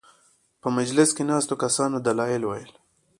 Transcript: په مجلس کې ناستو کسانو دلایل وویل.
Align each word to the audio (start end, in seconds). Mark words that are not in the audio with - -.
په 0.61 0.67
مجلس 0.77 1.09
کې 1.15 1.23
ناستو 1.31 1.53
کسانو 1.63 1.97
دلایل 2.07 2.43
وویل. 2.45 2.71